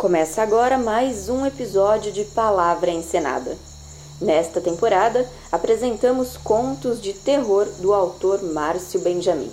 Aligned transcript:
Começa 0.00 0.40
agora 0.40 0.78
mais 0.78 1.28
um 1.28 1.44
episódio 1.44 2.10
de 2.10 2.24
Palavra 2.24 2.90
Encenada. 2.90 3.54
Nesta 4.18 4.58
temporada, 4.58 5.30
apresentamos 5.52 6.38
contos 6.38 7.02
de 7.02 7.12
terror 7.12 7.66
do 7.80 7.92
autor 7.92 8.42
Márcio 8.42 8.98
Benjamin. 9.00 9.52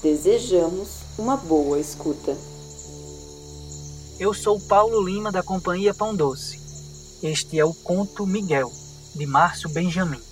Desejamos 0.00 1.00
uma 1.18 1.36
boa 1.36 1.76
escuta. 1.80 2.36
Eu 4.20 4.32
sou 4.32 4.60
Paulo 4.60 5.04
Lima 5.04 5.32
da 5.32 5.42
Companhia 5.42 5.92
Pão 5.92 6.14
Doce. 6.14 6.60
Este 7.20 7.58
é 7.58 7.64
o 7.64 7.74
conto 7.74 8.24
Miguel, 8.24 8.70
de 9.16 9.26
Márcio 9.26 9.68
Benjamin. 9.70 10.22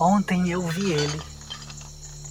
Ontem 0.00 0.50
eu 0.50 0.62
vi 0.62 0.90
ele. 0.90 1.20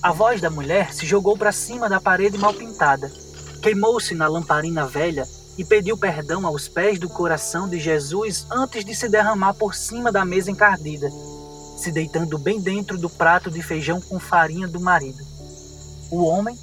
A 0.02 0.12
voz 0.12 0.42
da 0.42 0.50
mulher 0.50 0.96
se 0.96 1.06
jogou 1.06 1.38
para 1.38 1.52
cima 1.52 1.88
da 1.88 2.02
parede 2.02 2.40
mal 2.40 2.56
pintada, 2.56 3.12
queimou-se 3.60 4.16
na 4.16 4.28
lamparina 4.28 4.88
velha 4.88 5.28
e 5.58 5.66
pediu 5.66 5.98
perdão 5.98 6.48
aos 6.48 6.68
pés 6.68 6.98
do 6.98 7.10
coração 7.10 7.68
de 7.68 7.80
Jesus 7.80 8.48
antes 8.50 8.86
de 8.86 8.96
se 8.96 9.10
derramar 9.10 9.54
por 9.54 9.76
cima 9.76 10.12
da 10.12 10.24
mesa 10.24 10.50
encardida, 10.50 11.10
se 11.78 11.92
deitando 11.92 12.38
bem 12.38 12.62
dentro 12.62 12.98
do 12.98 13.10
prato 13.10 13.52
de 13.52 13.62
feijão 13.62 14.00
com 14.00 14.20
farinha 14.20 14.68
do 14.68 14.80
marido. 14.80 15.22
O 16.10 16.24
homem, 16.24 16.58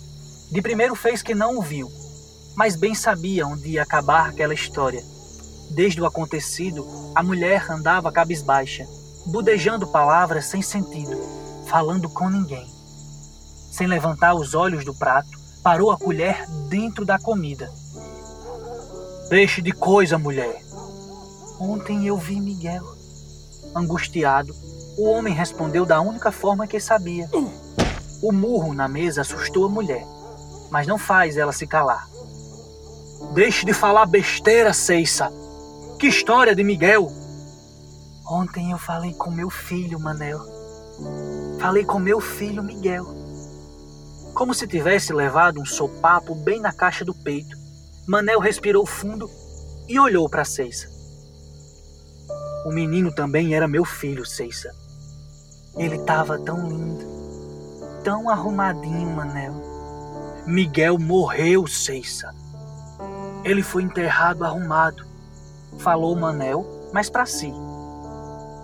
de 0.51 0.63
primeiro, 0.63 0.95
fez 0.95 1.23
que 1.23 1.35
não 1.35 1.59
o 1.59 1.63
viu, 1.63 1.93
mas 2.57 2.75
bem 2.75 2.95
sabia 2.95 3.47
onde 3.47 3.69
ia 3.69 3.83
acabar 3.83 4.31
aquela 4.31 4.55
história. 4.55 5.05
Desde 5.71 6.01
o 6.01 6.07
acontecido, 6.07 6.87
a 7.15 7.23
mulher 7.23 7.71
andava 7.71 8.11
cabisbaixa, 8.11 8.87
budejando 9.27 9.87
palavras 9.87 10.47
sem 10.47 10.63
sentido, 10.63 11.21
falando 11.67 12.09
com 12.09 12.31
ninguém. 12.31 12.67
Sem 13.71 13.87
levantar 13.87 14.35
os 14.35 14.55
olhos 14.55 14.87
do 14.87 14.95
prato, 14.95 15.36
parou 15.67 15.91
a 15.91 15.99
colher 15.99 16.47
dentro 16.69 17.05
da 17.05 17.19
comida. 17.19 17.69
Deixe 19.29 19.61
de 19.61 19.73
coisa, 19.73 20.17
mulher. 20.17 20.63
Ontem 21.59 22.07
eu 22.07 22.17
vi 22.17 22.41
Miguel. 22.41 22.85
Angustiado, 23.75 24.55
o 24.97 25.11
homem 25.11 25.35
respondeu 25.35 25.85
da 25.85 26.01
única 26.01 26.31
forma 26.31 26.69
que 26.69 26.79
sabia. 26.79 27.29
O 28.23 28.31
murro 28.31 28.75
na 28.75 28.87
mesa 28.87 29.23
assustou 29.23 29.67
a 29.67 29.69
mulher, 29.69 30.07
mas 30.71 30.87
não 30.87 30.97
faz 30.97 31.37
ela 31.37 31.51
se 31.51 31.67
calar. 31.67 32.09
Deixe 33.35 33.67
de 33.67 33.75
falar 33.75 34.07
besteira, 34.07 34.73
Ceissa. 34.73 35.33
Que 35.99 36.07
história 36.07 36.55
de 36.55 36.63
Miguel? 36.63 37.11
Ontem 38.25 38.71
eu 38.71 38.79
falei 38.79 39.15
com 39.15 39.33
meu 39.33 39.51
filho, 39.51 39.99
Manel. 39.99 40.39
Falei 41.59 41.85
com 41.85 41.99
meu 41.99 42.21
filho 42.21 42.63
Miguel. 42.63 43.16
Como 44.37 44.53
se 44.53 44.67
tivesse 44.67 45.15
levado 45.15 45.59
um 45.59 45.65
sopapo 45.65 46.35
bem 46.35 46.61
na 46.61 46.71
caixa 46.71 47.03
do 47.07 47.15
peito, 47.15 47.57
Manel 48.07 48.39
respirou 48.39 48.85
fundo 48.85 49.31
e 49.89 49.99
olhou 49.99 50.29
para 50.29 50.45
Ceissa. 50.45 50.87
O 52.67 52.71
menino 52.71 53.11
também 53.11 53.55
era 53.55 53.67
meu 53.67 53.83
filho, 53.83 54.27
Ceissa. 54.27 54.71
Ele 55.79 55.97
estava 55.97 56.39
tão 56.39 56.69
lindo, 56.69 57.03
tão 58.05 58.29
arrumadinho, 58.29 59.09
Manel. 59.09 59.55
Miguel 60.47 60.99
morreu, 60.99 61.67
Ceissa. 61.67 62.35
Ele 63.43 63.63
foi 63.63 63.85
enterrado 63.85 64.45
arrumado, 64.45 65.03
falou 65.79 66.15
Manel, 66.15 66.91
mas 66.93 67.09
para 67.09 67.25
si. 67.25 67.55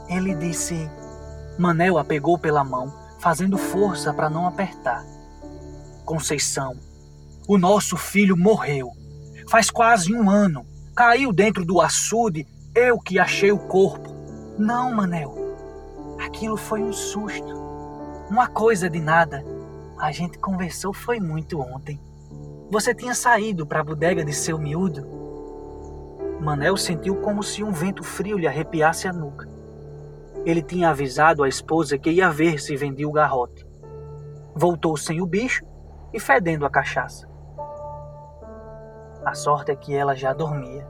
Ele 0.07 0.35
disse. 0.35 0.91
Manel 1.59 1.97
a 1.97 2.05
pegou 2.05 2.39
pela 2.39 2.63
mão, 2.63 2.93
fazendo 3.19 3.57
força 3.57 4.13
para 4.13 4.29
não 4.29 4.47
apertar. 4.47 5.12
Conceição, 6.05 6.77
o 7.47 7.57
nosso 7.57 7.97
filho 7.97 8.37
morreu. 8.37 8.93
Faz 9.49 9.71
quase 9.71 10.15
um 10.15 10.29
ano. 10.29 10.65
Caiu 10.95 11.33
dentro 11.33 11.65
do 11.65 11.81
açude, 11.81 12.47
eu 12.75 12.99
que 12.99 13.19
achei 13.19 13.51
o 13.51 13.59
corpo. 13.59 14.11
Não, 14.59 14.93
Manel. 14.95 15.35
Aquilo 16.21 16.57
foi 16.57 16.83
um 16.83 16.93
susto. 16.93 17.55
Uma 18.31 18.47
coisa 18.47 18.89
de 18.89 19.01
nada. 19.01 19.45
A 19.99 20.13
gente 20.13 20.39
conversou 20.39 20.93
foi 20.93 21.21
muito 21.21 21.61
ontem. 21.61 22.01
Você 22.71 22.95
tinha 22.95 23.15
saído 23.15 23.67
para 23.67 23.81
a 23.81 23.85
bodega 23.85 24.25
de 24.25 24.33
seu 24.33 24.59
miúdo? 24.59 25.07
Manel 26.41 26.77
sentiu 26.77 27.17
como 27.17 27.43
se 27.43 27.63
um 27.63 27.71
vento 27.71 28.03
frio 28.03 28.39
lhe 28.39 28.47
arrepiasse 28.47 29.07
a 29.07 29.13
nuca. 29.13 29.49
Ele 30.45 30.63
tinha 30.63 30.91
avisado 30.91 31.43
a 31.43 31.49
esposa 31.49 31.99
que 31.99 32.11
ia 32.11 32.31
ver 32.31 32.61
se 32.61 32.77
vendia 32.77 33.09
o 33.09 33.13
garrote. 33.13 33.65
Voltou 34.55 34.97
sem 34.97 35.21
o 35.21 35.27
bicho 35.27 35.65
e 36.13 36.21
fedendo 36.21 36.67
a 36.67 36.71
cachaça. 36.71 37.29
A 39.25 39.35
sorte 39.35 39.71
é 39.71 39.77
que 39.77 39.95
ela 39.95 40.15
já 40.15 40.33
dormia. 40.33 40.87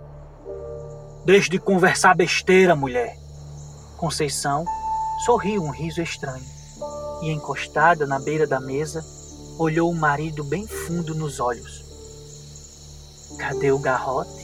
Deixe 1.24 1.50
de 1.50 1.58
conversar 1.58 2.14
besteira, 2.14 2.74
mulher. 2.74 3.16
Conceição 3.96 4.64
sorriu 5.24 5.62
um 5.62 5.70
riso 5.70 6.02
estranho 6.02 6.44
e, 7.22 7.30
encostada 7.30 8.06
na 8.06 8.18
beira 8.18 8.46
da 8.46 8.58
mesa, 8.58 9.04
olhou 9.58 9.90
o 9.90 9.94
marido 9.94 10.42
bem 10.42 10.66
fundo 10.66 11.14
nos 11.14 11.38
olhos. 11.38 11.82
Cadê 13.38 13.70
o 13.70 13.78
garrote? 13.78 14.42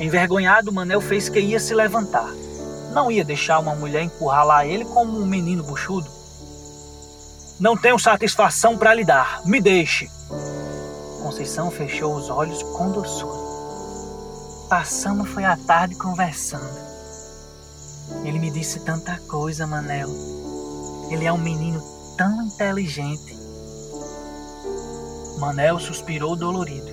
Envergonhado, 0.00 0.72
Manel 0.72 1.00
fez 1.00 1.28
que 1.28 1.40
ia 1.40 1.60
se 1.60 1.74
levantar 1.74 2.32
não 2.94 3.10
ia 3.10 3.24
deixar 3.24 3.58
uma 3.58 3.74
mulher 3.74 4.04
encurralar 4.04 4.66
ele 4.66 4.84
como 4.84 5.18
um 5.18 5.26
menino 5.26 5.64
buchudo. 5.64 6.08
Não 7.58 7.76
tenho 7.76 7.98
satisfação 7.98 8.76
para 8.76 8.94
lhe 8.94 9.04
dar. 9.04 9.44
Me 9.44 9.60
deixe. 9.60 10.10
Conceição 11.22 11.70
fechou 11.70 12.14
os 12.14 12.28
olhos 12.28 12.62
com 12.62 12.90
doçura. 12.90 13.44
Passamos 14.68 15.28
foi 15.30 15.44
a 15.44 15.56
tarde 15.56 15.94
conversando. 15.94 16.84
Ele 18.24 18.38
me 18.38 18.50
disse 18.50 18.80
tanta 18.80 19.18
coisa, 19.28 19.66
Manel. 19.66 20.08
Ele 21.10 21.24
é 21.24 21.32
um 21.32 21.38
menino 21.38 21.82
tão 22.16 22.42
inteligente. 22.42 23.38
Manel 25.38 25.78
suspirou 25.78 26.36
dolorido. 26.36 26.92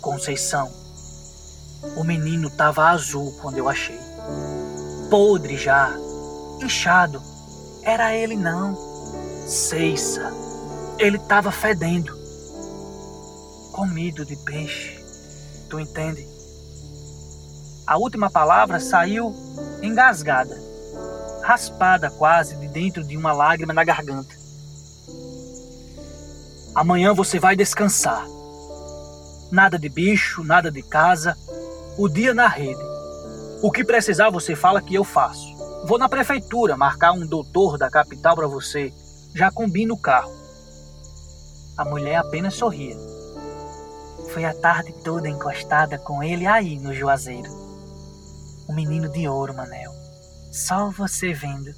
Conceição, 0.00 0.70
o 1.96 2.04
menino 2.04 2.48
estava 2.48 2.88
azul 2.88 3.36
quando 3.40 3.58
eu 3.58 3.68
achei 3.68 4.08
podre 5.10 5.56
já, 5.56 5.90
inchado. 6.62 7.22
Era 7.88 8.14
ele 8.14 8.36
não. 8.36 8.76
Ceissa. 9.46 10.30
Ele 10.98 11.16
estava 11.16 11.50
fedendo. 11.50 12.14
Comido 13.72 14.26
de 14.26 14.36
peixe. 14.36 15.02
Tu 15.70 15.80
entende? 15.80 16.28
A 17.86 17.96
última 17.96 18.28
palavra 18.30 18.78
saiu 18.78 19.34
engasgada, 19.80 20.54
raspada 21.42 22.10
quase 22.10 22.56
de 22.56 22.68
dentro 22.68 23.02
de 23.02 23.16
uma 23.16 23.32
lágrima 23.32 23.72
na 23.72 23.84
garganta. 23.84 24.36
Amanhã 26.74 27.14
você 27.14 27.38
vai 27.38 27.56
descansar. 27.56 28.26
Nada 29.50 29.78
de 29.78 29.88
bicho, 29.88 30.44
nada 30.44 30.70
de 30.70 30.82
casa. 30.82 31.34
O 31.96 32.06
dia 32.06 32.34
na 32.34 32.48
rede. 32.48 32.82
O 33.62 33.72
que 33.72 33.82
precisar 33.82 34.28
você 34.28 34.54
fala 34.54 34.82
que 34.82 34.94
eu 34.94 35.04
faço. 35.04 35.57
Vou 35.84 35.98
na 35.98 36.08
prefeitura 36.08 36.76
marcar 36.76 37.12
um 37.12 37.26
doutor 37.26 37.78
da 37.78 37.88
capital 37.90 38.34
para 38.34 38.46
você. 38.46 38.92
Já 39.34 39.50
combino 39.50 39.94
o 39.94 40.00
carro. 40.00 40.32
A 41.76 41.84
mulher 41.84 42.16
apenas 42.16 42.54
sorria. 42.54 42.96
Foi 44.32 44.44
a 44.44 44.52
tarde 44.52 44.92
toda 45.04 45.28
encostada 45.28 45.98
com 45.98 46.22
ele 46.22 46.46
aí 46.46 46.78
no 46.78 46.92
juazeiro. 46.92 47.48
Um 48.68 48.74
menino 48.74 49.08
de 49.08 49.28
ouro, 49.28 49.54
Manel. 49.54 49.92
Só 50.52 50.90
você 50.90 51.32
vendo. 51.32 51.70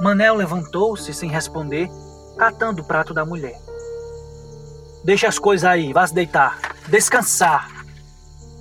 Manel 0.00 0.36
levantou-se 0.36 1.12
sem 1.12 1.28
responder, 1.28 1.90
catando 2.38 2.82
o 2.82 2.84
prato 2.84 3.12
da 3.12 3.24
mulher. 3.24 3.60
Deixa 5.04 5.28
as 5.28 5.38
coisas 5.38 5.68
aí, 5.68 5.92
vá 5.92 6.06
se 6.06 6.14
deitar. 6.14 6.58
Descansar. 6.88 7.68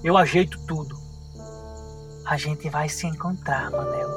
Eu 0.03 0.18
ajeito 0.18 0.59
tudo 0.65 0.96
a 2.27 2.35
gente 2.35 2.69
vai 2.69 2.89
se 2.89 3.07
encontrar, 3.07 3.71
Manel. 3.71 4.09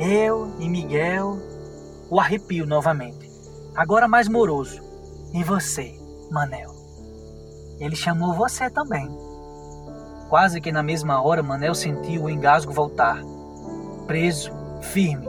Eu 0.00 0.52
e 0.58 0.68
Miguel, 0.68 1.38
o 2.10 2.18
arrepio 2.18 2.66
novamente, 2.66 3.30
agora 3.76 4.08
mais 4.08 4.26
moroso. 4.26 4.82
E 5.32 5.44
você, 5.44 5.94
Manel? 6.28 6.72
Ele 7.78 7.94
chamou 7.94 8.34
você 8.34 8.68
também. 8.68 9.08
Quase 10.28 10.60
que 10.60 10.72
na 10.72 10.82
mesma 10.82 11.22
hora, 11.22 11.40
Manel 11.40 11.74
sentiu 11.74 12.24
o 12.24 12.30
engasgo 12.30 12.72
voltar. 12.72 13.22
Preso, 14.08 14.50
firme. 14.80 15.28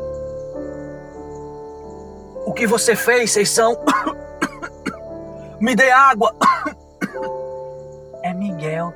O 2.48 2.54
que 2.54 2.66
você 2.66 2.96
fez, 2.96 3.32
vocês 3.32 3.50
são? 3.50 3.78
Me 5.62 5.76
dê 5.76 5.92
água! 5.92 6.36
É 8.26 8.34
Miguel, 8.34 8.94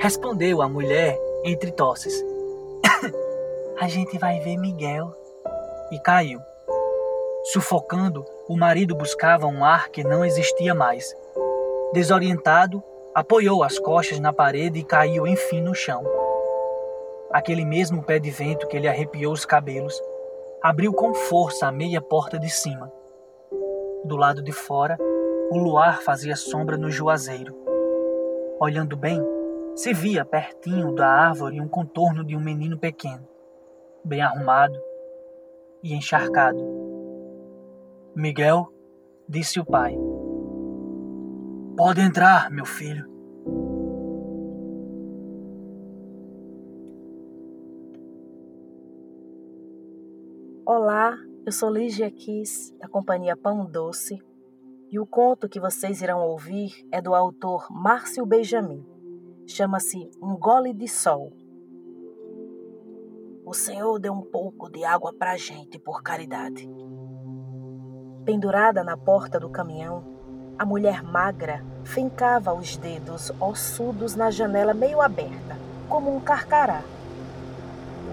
respondeu 0.00 0.60
a 0.60 0.68
mulher 0.68 1.16
entre 1.44 1.70
tosses. 1.70 2.24
a 3.78 3.86
gente 3.86 4.18
vai 4.18 4.40
ver 4.40 4.56
Miguel. 4.56 5.14
E 5.92 5.98
caiu. 6.00 6.40
Sufocando, 7.52 8.24
o 8.48 8.56
marido 8.56 8.96
buscava 8.96 9.46
um 9.46 9.64
ar 9.64 9.90
que 9.90 10.02
não 10.02 10.24
existia 10.24 10.74
mais. 10.74 11.14
Desorientado, 11.92 12.82
apoiou 13.14 13.62
as 13.62 13.78
costas 13.78 14.18
na 14.18 14.32
parede 14.32 14.78
e 14.78 14.84
caiu 14.84 15.26
enfim 15.26 15.60
no 15.60 15.74
chão. 15.74 16.02
Aquele 17.30 17.64
mesmo 17.64 18.02
pé 18.02 18.18
de 18.18 18.30
vento 18.30 18.66
que 18.66 18.78
lhe 18.78 18.88
arrepiou 18.88 19.32
os 19.32 19.44
cabelos 19.44 20.00
abriu 20.62 20.94
com 20.94 21.12
força 21.12 21.66
a 21.66 21.72
meia 21.72 22.00
porta 22.00 22.38
de 22.38 22.48
cima. 22.48 22.90
Do 24.02 24.16
lado 24.16 24.42
de 24.42 24.50
fora, 24.50 24.96
o 25.50 25.58
luar 25.58 26.00
fazia 26.00 26.34
sombra 26.36 26.78
no 26.78 26.90
juazeiro. 26.90 27.54
Olhando 28.58 28.96
bem, 28.96 29.20
se 29.74 29.92
via 29.92 30.24
pertinho 30.24 30.94
da 30.94 31.08
árvore 31.08 31.60
um 31.60 31.68
contorno 31.68 32.24
de 32.24 32.36
um 32.36 32.40
menino 32.40 32.78
pequeno, 32.78 33.26
bem 34.04 34.22
arrumado 34.22 34.78
e 35.82 35.92
encharcado. 35.92 36.58
Miguel, 38.14 38.72
disse 39.28 39.58
o 39.58 39.64
pai. 39.64 39.96
Pode 41.76 42.00
entrar, 42.00 42.50
meu 42.52 42.64
filho. 42.64 43.12
Olá, 50.64 51.18
eu 51.44 51.50
sou 51.50 51.68
Lígia 51.68 52.10
Kiss, 52.12 52.72
da 52.78 52.88
companhia 52.88 53.36
Pão 53.36 53.66
Doce, 53.66 54.22
e 54.88 55.00
o 55.00 55.06
conto 55.06 55.48
que 55.48 55.58
vocês 55.58 56.00
irão 56.00 56.20
ouvir 56.20 56.86
é 56.92 57.02
do 57.02 57.12
autor 57.12 57.66
Márcio 57.70 58.24
Benjamin. 58.24 58.93
Chama-se 59.46 60.10
Um 60.22 60.38
Gole 60.38 60.72
de 60.72 60.88
Sol. 60.88 61.30
O 63.44 63.52
Senhor 63.52 63.98
deu 63.98 64.14
um 64.14 64.22
pouco 64.22 64.70
de 64.70 64.82
água 64.84 65.12
pra 65.12 65.36
gente 65.36 65.78
por 65.78 66.02
caridade. 66.02 66.66
Pendurada 68.24 68.82
na 68.82 68.96
porta 68.96 69.38
do 69.38 69.50
caminhão, 69.50 70.02
a 70.58 70.64
mulher 70.64 71.02
magra 71.02 71.62
fincava 71.84 72.54
os 72.54 72.78
dedos 72.78 73.30
ossudos 73.38 74.16
na 74.16 74.30
janela 74.30 74.72
meio 74.72 75.02
aberta, 75.02 75.58
como 75.90 76.16
um 76.16 76.20
carcará. 76.20 76.82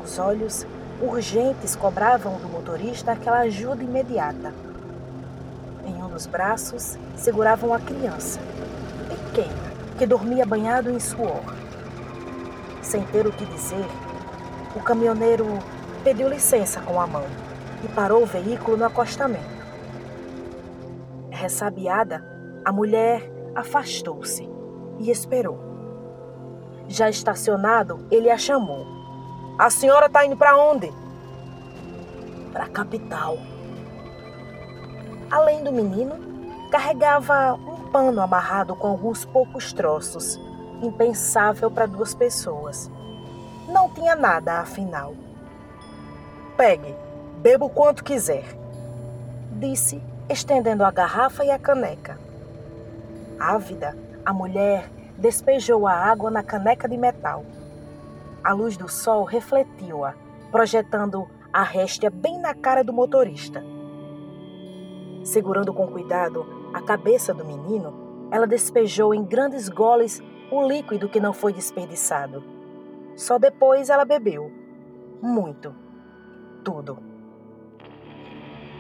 Os 0.03 0.19
olhos 0.19 0.67
urgentes 1.01 1.77
cobravam 1.77 2.37
do 2.39 2.49
motorista 2.49 3.13
aquela 3.13 3.39
ajuda 3.39 3.81
imediata. 3.81 4.53
Em 5.85 6.03
um 6.03 6.09
dos 6.09 6.25
braços 6.25 6.97
seguravam 7.15 7.69
uma 7.69 7.79
criança, 7.79 8.37
pequena, 9.07 9.70
que 10.01 10.07
dormia 10.07 10.47
banhado 10.47 10.89
em 10.89 10.99
suor. 10.99 11.43
Sem 12.81 13.03
ter 13.03 13.27
o 13.27 13.31
que 13.31 13.45
dizer, 13.45 13.85
o 14.75 14.79
caminhoneiro 14.79 15.45
pediu 16.03 16.27
licença 16.27 16.81
com 16.81 16.99
a 16.99 17.05
mão 17.05 17.23
e 17.83 17.87
parou 17.87 18.23
o 18.23 18.25
veículo 18.25 18.77
no 18.77 18.85
acostamento. 18.85 19.61
Ressabiada, 21.29 22.25
a 22.65 22.71
mulher 22.71 23.31
afastou-se 23.53 24.49
e 24.97 25.11
esperou. 25.11 25.59
Já 26.87 27.07
estacionado, 27.07 28.03
ele 28.09 28.31
a 28.31 28.39
chamou. 28.39 28.87
A 29.59 29.69
senhora 29.69 30.07
está 30.07 30.25
indo 30.25 30.35
para 30.35 30.57
onde? 30.57 30.91
Para 32.51 32.63
a 32.63 32.69
capital. 32.69 33.37
Além 35.29 35.63
do 35.63 35.71
menino, 35.71 36.15
carregava 36.71 37.53
pano 37.91 38.21
amarrado 38.21 38.75
com 38.75 38.87
alguns 38.87 39.25
poucos 39.25 39.73
troços, 39.73 40.39
impensável 40.81 41.69
para 41.69 41.85
duas 41.85 42.13
pessoas. 42.13 42.89
Não 43.67 43.89
tinha 43.89 44.15
nada, 44.15 44.59
afinal. 44.59 45.13
Pegue, 46.55 46.95
beba 47.37 47.65
o 47.65 47.69
quanto 47.69 48.03
quiser, 48.03 48.45
disse, 49.51 50.01
estendendo 50.29 50.83
a 50.83 50.91
garrafa 50.91 51.43
e 51.43 51.51
a 51.51 51.59
caneca. 51.59 52.17
Ávida, 53.39 53.97
a 54.25 54.31
mulher 54.31 54.89
despejou 55.17 55.87
a 55.87 55.93
água 55.93 56.31
na 56.31 56.43
caneca 56.43 56.87
de 56.87 56.97
metal. 56.97 57.43
A 58.43 58.53
luz 58.53 58.77
do 58.77 58.87
sol 58.87 59.23
refletiu-a, 59.23 60.13
projetando 60.51 61.27
a 61.51 61.63
réstia 61.63 62.09
bem 62.09 62.39
na 62.39 62.53
cara 62.53 62.83
do 62.83 62.93
motorista. 62.93 63.63
Segurando 65.23 65.73
com 65.73 65.87
cuidado 65.87 66.60
a 66.73 66.81
cabeça 66.81 67.33
do 67.33 67.45
menino, 67.45 68.29
ela 68.31 68.47
despejou 68.47 69.13
em 69.13 69.23
grandes 69.23 69.67
goles 69.67 70.21
o 70.51 70.65
líquido 70.65 71.09
que 71.09 71.19
não 71.19 71.33
foi 71.33 71.53
desperdiçado. 71.53 72.43
Só 73.15 73.37
depois 73.37 73.89
ela 73.89 74.05
bebeu. 74.05 74.51
Muito. 75.21 75.75
Tudo. 76.63 76.97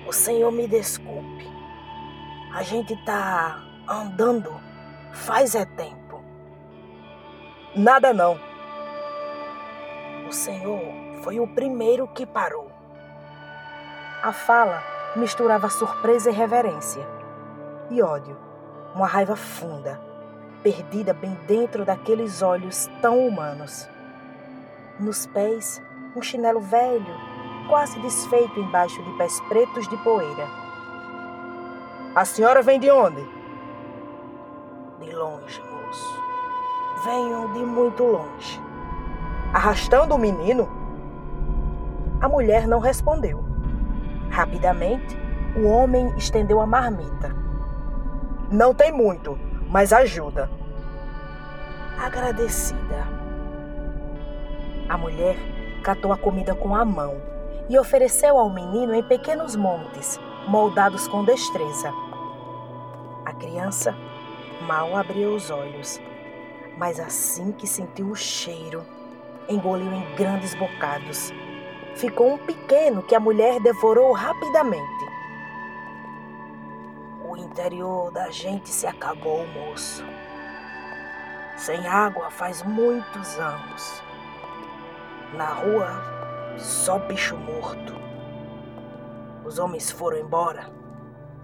O 0.07 0.13
senhor 0.13 0.51
me 0.51 0.67
desculpe. 0.67 1.49
A 2.53 2.63
gente 2.63 2.95
tá 3.05 3.63
andando 3.87 4.51
faz 5.13 5.55
é 5.55 5.65
tempo. 5.65 6.21
Nada 7.75 8.13
não. 8.13 8.39
O 10.27 10.31
senhor 10.31 10.81
foi 11.23 11.39
o 11.39 11.47
primeiro 11.47 12.07
que 12.07 12.25
parou. 12.25 12.69
A 14.23 14.31
fala 14.31 14.83
misturava 15.15 15.69
surpresa 15.69 16.29
e 16.29 16.33
reverência. 16.33 17.20
E 17.91 18.01
ódio, 18.01 18.37
uma 18.95 19.05
raiva 19.05 19.35
funda, 19.35 19.99
perdida 20.63 21.13
bem 21.13 21.37
dentro 21.45 21.83
daqueles 21.83 22.41
olhos 22.41 22.89
tão 23.01 23.27
humanos. 23.27 23.85
Nos 24.97 25.25
pés, 25.25 25.81
um 26.15 26.21
chinelo 26.21 26.61
velho, 26.61 27.13
quase 27.67 27.99
desfeito 27.99 28.61
embaixo 28.61 29.03
de 29.03 29.11
pés 29.17 29.37
pretos 29.41 29.89
de 29.89 29.97
poeira. 29.97 30.47
A 32.15 32.23
senhora 32.23 32.61
vem 32.61 32.79
de 32.79 32.89
onde? 32.89 33.21
De 35.01 35.11
longe, 35.11 35.61
moço. 35.69 36.23
Venho 37.03 37.51
de 37.51 37.59
muito 37.59 38.03
longe. 38.05 38.61
Arrastando 39.53 40.15
o 40.15 40.17
menino? 40.17 40.69
A 42.21 42.29
mulher 42.29 42.65
não 42.69 42.79
respondeu. 42.79 43.43
Rapidamente, 44.29 45.13
o 45.57 45.67
homem 45.67 46.13
estendeu 46.15 46.61
a 46.61 46.65
marmita. 46.65 47.40
Não 48.51 48.73
tem 48.73 48.91
muito, 48.91 49.39
mas 49.69 49.93
ajuda. 49.93 50.49
Agradecida. 51.97 53.07
A 54.89 54.97
mulher 54.97 55.37
catou 55.81 56.11
a 56.11 56.17
comida 56.17 56.53
com 56.53 56.75
a 56.75 56.83
mão 56.83 57.15
e 57.69 57.79
ofereceu 57.79 58.37
ao 58.37 58.49
menino 58.49 58.93
em 58.93 59.01
pequenos 59.03 59.55
montes, 59.55 60.19
moldados 60.49 61.07
com 61.07 61.23
destreza. 61.23 61.93
A 63.23 63.31
criança 63.31 63.95
mal 64.67 64.97
abriu 64.97 65.33
os 65.33 65.49
olhos, 65.49 66.01
mas 66.77 66.99
assim 66.99 67.53
que 67.53 67.65
sentiu 67.65 68.07
o 68.07 68.15
cheiro, 68.17 68.83
engoliu 69.47 69.93
em 69.93 70.15
grandes 70.15 70.53
bocados. 70.55 71.31
Ficou 71.95 72.33
um 72.33 72.37
pequeno 72.37 73.01
que 73.01 73.15
a 73.15 73.19
mulher 73.19 73.61
devorou 73.61 74.11
rapidamente. 74.11 75.00
O 77.31 77.37
interior 77.37 78.11
da 78.11 78.29
gente 78.29 78.67
se 78.67 78.85
acabou, 78.85 79.47
moço. 79.47 80.03
Sem 81.55 81.87
água 81.87 82.29
faz 82.29 82.61
muitos 82.61 83.39
anos. 83.39 84.03
Na 85.33 85.45
rua, 85.45 86.57
só 86.59 86.99
bicho 86.99 87.37
morto. 87.37 87.93
Os 89.45 89.59
homens 89.59 89.89
foram 89.89 90.17
embora 90.17 90.69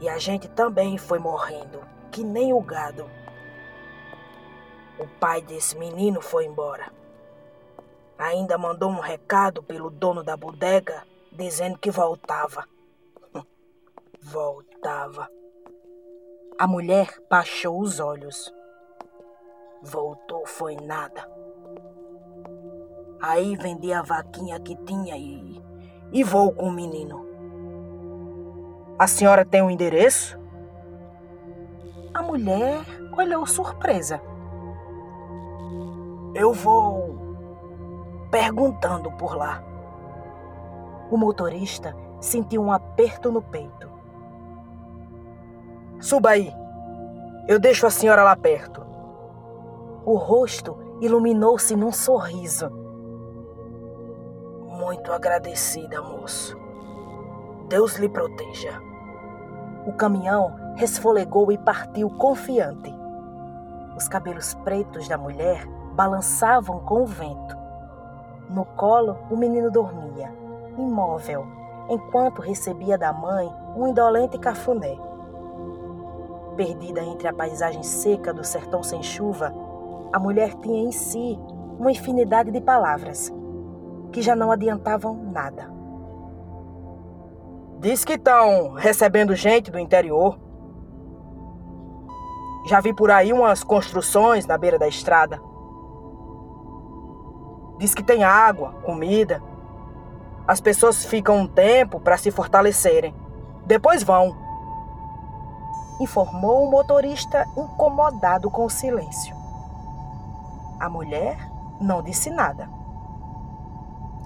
e 0.01 0.09
a 0.09 0.17
gente 0.17 0.49
também 0.49 0.97
foi 0.97 1.19
morrendo, 1.19 1.79
que 2.11 2.21
nem 2.21 2.51
o 2.51 2.59
gado. 2.59 3.09
O 4.99 5.07
pai 5.07 5.41
desse 5.41 5.77
menino 5.77 6.19
foi 6.19 6.43
embora. 6.47 6.91
Ainda 8.17 8.57
mandou 8.57 8.89
um 8.89 8.99
recado 8.99 9.63
pelo 9.63 9.89
dono 9.89 10.21
da 10.21 10.35
bodega 10.35 11.07
dizendo 11.31 11.77
que 11.77 11.89
voltava. 11.89 12.67
voltava. 14.21 15.29
A 16.59 16.65
mulher 16.65 17.13
baixou 17.29 17.79
os 17.79 17.99
olhos. 17.99 18.51
Voltou 19.83 20.43
foi 20.47 20.75
nada. 20.75 21.29
Aí 23.21 23.55
vendi 23.55 23.93
a 23.93 24.01
vaquinha 24.01 24.59
que 24.59 24.75
tinha 24.77 25.15
e, 25.15 25.63
e 26.11 26.23
vou 26.23 26.51
com 26.51 26.69
o 26.69 26.71
menino. 26.71 27.23
A 28.97 29.05
senhora 29.05 29.45
tem 29.45 29.61
um 29.61 29.69
endereço? 29.69 30.35
A 32.11 32.23
mulher 32.23 32.81
olhou 33.15 33.45
surpresa. 33.45 34.19
Eu 36.33 36.53
vou 36.53 37.19
perguntando 38.31 39.11
por 39.11 39.37
lá. 39.37 39.63
O 41.11 41.17
motorista 41.17 41.95
sentiu 42.19 42.63
um 42.63 42.71
aperto 42.71 43.31
no 43.31 43.43
peito. 43.43 43.96
Suba 45.99 46.31
aí. 46.31 46.53
Eu 47.47 47.59
deixo 47.59 47.85
a 47.85 47.89
senhora 47.89 48.23
lá 48.23 48.35
perto. 48.35 48.85
O 50.05 50.15
rosto 50.15 50.77
iluminou-se 51.01 51.75
num 51.75 51.91
sorriso 51.91 52.87
muito 54.77 55.11
agradecida, 55.11 56.01
moço. 56.01 56.57
Deus 57.67 57.97
lhe 57.97 58.07
proteja. 58.07 58.79
O 59.85 59.91
caminhão 59.91 60.55
resfolegou 60.75 61.51
e 61.51 61.57
partiu 61.57 62.09
confiante. 62.09 62.93
Os 63.97 64.07
cabelos 64.07 64.53
pretos 64.53 65.07
da 65.07 65.17
mulher 65.17 65.67
balançavam 65.93 66.79
com 66.79 67.01
o 67.01 67.05
vento. 67.05 67.57
No 68.49 68.63
colo, 68.63 69.17
o 69.29 69.35
menino 69.35 69.71
dormia, 69.71 70.31
imóvel, 70.77 71.45
enquanto 71.89 72.41
recebia 72.41 72.97
da 72.97 73.11
mãe 73.11 73.51
um 73.75 73.87
indolente 73.87 74.37
cafuné. 74.37 74.97
Perdida 76.57 77.03
entre 77.03 77.27
a 77.27 77.33
paisagem 77.33 77.83
seca 77.83 78.33
do 78.33 78.43
sertão 78.43 78.81
sem 78.81 79.03
chuva, 79.03 79.53
a 80.11 80.17
mulher 80.17 80.55
tinha 80.55 80.81
em 80.81 80.91
si 80.91 81.39
uma 81.77 81.91
infinidade 81.91 82.49
de 82.49 82.59
palavras 82.59 83.31
que 84.11 84.23
já 84.23 84.35
não 84.35 84.51
adiantavam 84.51 85.15
nada. 85.31 85.71
Diz 87.79 88.03
que 88.03 88.13
estão 88.13 88.73
recebendo 88.73 89.35
gente 89.35 89.69
do 89.69 89.77
interior. 89.77 90.39
Já 92.67 92.81
vi 92.81 92.91
por 92.91 93.11
aí 93.11 93.31
umas 93.31 93.63
construções 93.63 94.47
na 94.47 94.57
beira 94.57 94.79
da 94.79 94.87
estrada. 94.87 95.39
Diz 97.77 97.93
que 97.93 98.01
tem 98.01 98.23
água, 98.23 98.73
comida. 98.83 99.43
As 100.47 100.59
pessoas 100.59 101.05
ficam 101.05 101.37
um 101.37 101.47
tempo 101.47 101.99
para 101.99 102.17
se 102.17 102.31
fortalecerem. 102.31 103.13
Depois 103.67 104.01
vão. 104.01 104.46
Informou 105.99 106.67
o 106.67 106.71
motorista 106.71 107.47
incomodado 107.57 108.49
com 108.51 108.65
o 108.65 108.69
silêncio. 108.69 109.35
A 110.79 110.87
mulher 110.87 111.37
não 111.81 112.03
disse 112.03 112.29
nada. 112.29 112.69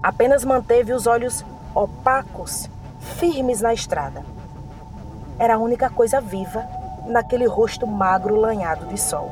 Apenas 0.04 0.44
manteve 0.44 0.92
os 0.94 1.08
olhos 1.08 1.46
opacos, 1.74 2.70
firmes 3.00 3.62
na 3.62 3.74
estrada. 3.74 4.26
Era 5.40 5.56
a 5.56 5.60
única 5.60 5.90
coisa 5.90 6.20
viva 6.20 6.68
naquele 7.06 7.46
rosto 7.46 7.88
magro 7.88 8.36
lanhado 8.36 8.86
de 8.88 8.98
sol. 8.98 9.32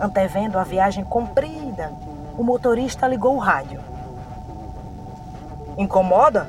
Antevendo 0.00 0.58
a 0.58 0.64
viagem 0.64 1.04
comprida, 1.04 1.92
o 2.36 2.42
motorista 2.42 3.06
ligou 3.06 3.36
o 3.36 3.38
rádio. 3.38 3.80
Incomoda? 5.76 6.48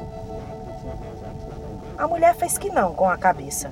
A 1.98 2.08
mulher 2.08 2.36
fez 2.36 2.58
que 2.58 2.70
não 2.70 2.94
com 2.94 3.10
a 3.10 3.18
cabeça. 3.18 3.72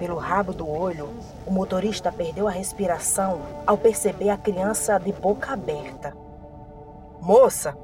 Pelo 0.00 0.16
rabo 0.16 0.54
do 0.54 0.66
olho, 0.66 1.10
o 1.46 1.50
motorista 1.50 2.10
perdeu 2.10 2.48
a 2.48 2.50
respiração 2.50 3.42
ao 3.66 3.76
perceber 3.76 4.30
a 4.30 4.36
criança 4.38 4.96
de 4.98 5.12
boca 5.12 5.52
aberta. 5.52 6.16
Moça, 7.20 7.76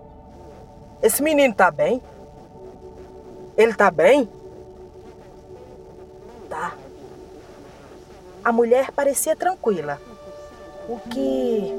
esse 1.02 1.22
menino 1.22 1.52
tá 1.52 1.70
bem? 1.70 2.00
Ele 3.54 3.74
tá 3.74 3.90
bem? 3.90 4.26
Tá. 6.48 6.72
A 8.42 8.50
mulher 8.50 8.90
parecia 8.92 9.36
tranquila, 9.36 10.00
o 10.88 10.98
que 11.10 11.70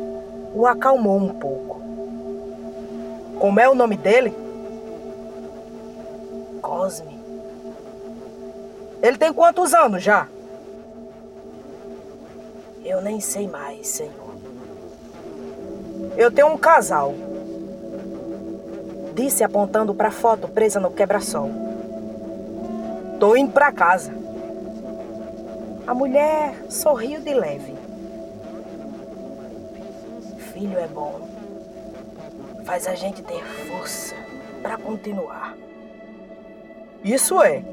o 0.53 0.67
acalmou 0.67 1.17
um 1.17 1.29
pouco. 1.29 1.81
Como 3.39 3.59
é 3.59 3.67
o 3.67 3.73
nome 3.73 3.97
dele? 3.97 4.35
Cosme. 6.61 7.16
Ele 9.07 9.17
tem 9.17 9.31
quantos 9.31 9.73
anos 9.73 10.03
já? 10.03 10.27
Eu 12.83 13.01
nem 13.01 13.19
sei 13.19 13.47
mais, 13.47 13.87
Senhor. 13.87 14.35
Eu 16.17 16.31
tenho 16.31 16.47
um 16.47 16.57
casal 16.57 17.13
disse 19.17 19.43
apontando 19.43 19.95
para 19.95 20.09
a 20.09 20.11
foto 20.11 20.47
presa 20.47 20.79
no 20.79 20.91
quebra-sol. 20.91 21.49
Tô 23.19 23.35
indo 23.35 23.51
para 23.51 23.71
casa. 23.71 24.13
A 25.87 25.93
mulher 25.93 26.53
sorriu 26.69 27.19
de 27.19 27.33
leve. 27.33 27.73
Filho 30.53 30.77
é 30.77 30.85
bom. 30.85 31.19
Faz 32.63 32.85
a 32.87 32.93
gente 32.93 33.23
ter 33.23 33.43
força 33.43 34.13
para 34.61 34.77
continuar. 34.77 35.57
Isso 37.03 37.41
é. 37.41 37.63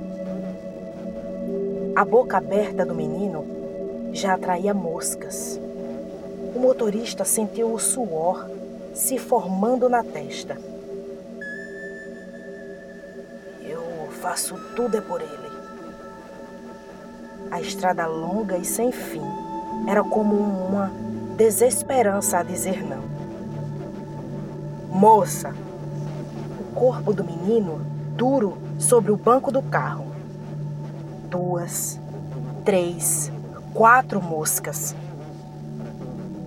A 1.97 2.05
boca 2.05 2.39
aberta 2.39 2.85
do 2.85 2.95
menino 2.95 3.45
já 4.13 4.35
atraía 4.35 4.75
moscas. 4.75 5.61
O 6.55 6.59
motorista 6.59 7.25
sentiu 7.25 7.73
o 7.73 7.79
suor 7.79 8.49
se 8.93 9.19
formando 9.19 9.89
na 9.89 10.03
testa. 10.03 10.57
faço 14.25 14.57
tudo 14.75 14.97
é 14.97 15.03
por 15.03 15.21
ele. 15.21 15.51
A 17.51 17.61
estrada 17.61 18.07
longa 18.07 18.57
e 18.57 18.65
sem 18.65 18.91
fim 18.91 19.21
era 19.87 20.03
como 20.03 20.35
uma 20.35 20.91
desesperança 21.37 22.39
a 22.39 22.43
dizer 22.43 22.83
não. 22.83 23.05
Moça, 24.91 25.55
o 26.59 26.75
corpo 26.75 27.13
do 27.13 27.23
menino 27.23 27.83
duro 28.17 28.57
sobre 28.79 29.13
o 29.13 29.17
banco 29.17 29.53
do 29.53 29.61
carro. 29.61 30.14
Duas, 31.35 31.99
três, 32.65 33.33
quatro 33.75 34.23
moscas. 34.23 34.95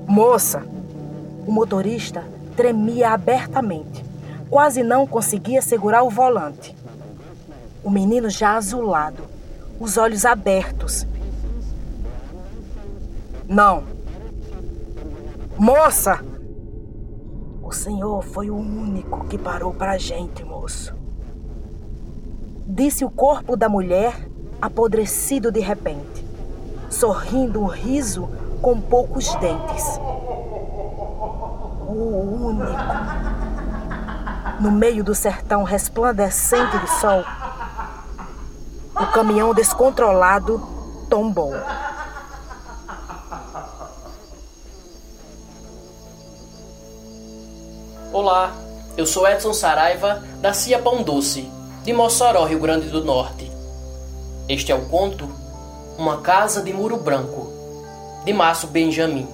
Moça, 0.08 0.64
o 1.46 1.52
motorista 1.52 2.24
tremia 2.56 3.10
abertamente, 3.10 4.02
quase 4.50 4.84
não 4.84 5.06
conseguia 5.06 5.62
segurar 5.62 6.04
o 6.04 6.10
volante. 6.10 6.74
O 7.84 7.90
menino 7.90 8.30
já 8.30 8.56
azulado, 8.56 9.24
os 9.78 9.98
olhos 9.98 10.24
abertos. 10.24 11.06
Não. 13.46 13.84
Moça! 15.58 16.24
O 17.62 17.74
senhor 17.74 18.24
foi 18.24 18.50
o 18.50 18.56
único 18.56 19.28
que 19.28 19.38
parou 19.38 19.74
para 19.74 19.92
a 19.92 19.98
gente, 19.98 20.46
moço. 20.46 20.96
Disse 22.66 23.04
o 23.04 23.10
corpo 23.10 23.58
da 23.58 23.68
mulher, 23.68 24.30
apodrecido 24.62 25.52
de 25.52 25.60
repente, 25.60 26.26
sorrindo 26.90 27.62
um 27.62 27.68
riso 27.68 28.30
com 28.62 28.80
poucos 28.80 29.34
dentes. 29.36 30.00
O 31.88 32.48
único. 32.48 32.68
No 34.60 34.72
meio 34.72 35.04
do 35.04 35.14
sertão 35.14 35.64
resplandecente 35.64 36.78
de 36.80 36.90
sol, 37.00 37.24
o 38.96 39.06
caminhão 39.08 39.54
descontrolado 39.54 40.60
tombou. 41.10 41.54
Olá, 48.12 48.52
eu 48.98 49.06
sou 49.06 49.28
Edson 49.28 49.54
Saraiva, 49.54 50.24
da 50.42 50.52
Cia 50.52 50.80
Pão 50.80 51.04
Doce, 51.04 51.48
de 51.84 51.94
Mossoró, 51.94 52.46
Rio 52.46 52.60
Grande 52.60 52.90
do 52.90 53.06
Norte. 53.06 53.47
Este 54.50 54.72
é 54.72 54.76
o 54.76 54.86
conto 54.86 55.30
Uma 55.98 56.22
Casa 56.22 56.62
de 56.62 56.72
Muro 56.72 56.96
Branco, 56.96 57.52
de 58.24 58.32
Márcio 58.32 58.70
Benjamin. 58.70 59.28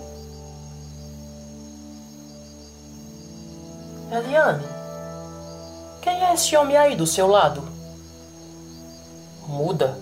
Eliane, 4.11 4.63
quem 6.01 6.23
é 6.23 6.33
esse 6.33 6.57
homem 6.57 6.75
aí 6.75 6.95
do 6.95 7.05
seu 7.05 7.27
lado? 7.27 7.61
Muda. 9.45 9.95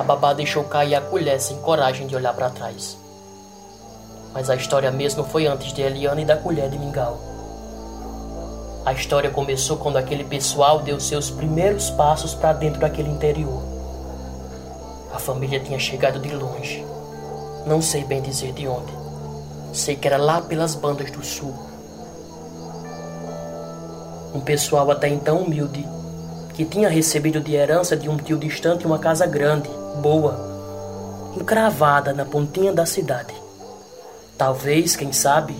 A 0.00 0.02
babá 0.02 0.32
deixou 0.32 0.64
cair 0.64 0.96
a 0.96 1.00
colher 1.00 1.40
sem 1.40 1.58
coragem 1.58 2.08
de 2.08 2.16
olhar 2.16 2.34
para 2.34 2.50
trás. 2.50 2.98
Mas 4.34 4.50
a 4.50 4.56
história 4.56 4.90
mesmo 4.90 5.22
foi 5.22 5.46
antes 5.46 5.72
de 5.72 5.82
Eliana 5.82 6.20
e 6.20 6.24
da 6.24 6.36
colher 6.36 6.68
de 6.68 6.80
mingau. 6.80 7.20
A 8.84 8.92
história 8.92 9.30
começou 9.30 9.76
quando 9.76 9.98
aquele 9.98 10.24
pessoal 10.24 10.80
deu 10.80 10.98
seus 10.98 11.30
primeiros 11.30 11.90
passos 11.90 12.34
para 12.34 12.52
dentro 12.52 12.80
daquele 12.80 13.08
interior. 13.08 13.71
A 15.12 15.18
família 15.18 15.60
tinha 15.60 15.78
chegado 15.78 16.18
de 16.18 16.34
longe. 16.34 16.84
Não 17.66 17.82
sei 17.82 18.04
bem 18.04 18.22
dizer 18.22 18.52
de 18.52 18.66
onde. 18.66 18.92
Sei 19.72 19.94
que 19.94 20.06
era 20.06 20.16
lá 20.16 20.40
pelas 20.40 20.74
bandas 20.74 21.10
do 21.10 21.24
sul. 21.24 21.54
Um 24.34 24.40
pessoal 24.40 24.90
até 24.90 25.08
então 25.08 25.42
humilde 25.42 25.86
que 26.54 26.64
tinha 26.64 26.88
recebido 26.88 27.40
de 27.40 27.54
herança 27.54 27.96
de 27.96 28.08
um 28.08 28.16
tio 28.16 28.38
distante 28.38 28.86
uma 28.86 28.98
casa 28.98 29.26
grande, 29.26 29.70
boa, 30.00 30.38
encravada 31.36 32.12
na 32.12 32.24
pontinha 32.24 32.72
da 32.72 32.84
cidade. 32.84 33.34
Talvez, 34.36 34.96
quem 34.96 35.12
sabe, 35.12 35.54